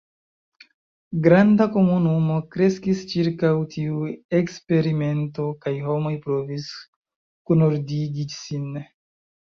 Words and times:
Granda 1.27 1.65
komunumo 1.75 2.37
kreskis 2.55 3.03
ĉirkaŭ 3.11 3.51
tiu 3.75 4.01
eksperimento, 4.39 5.45
kaj 5.67 5.75
homoj 5.91 6.17
provis 6.25 6.67
kunordigi 7.51 8.27
sin. 8.39 8.69